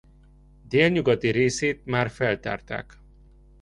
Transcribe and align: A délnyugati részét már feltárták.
A 0.63 0.67
délnyugati 0.67 1.29
részét 1.29 1.85
már 1.85 2.09
feltárták. 2.09 2.97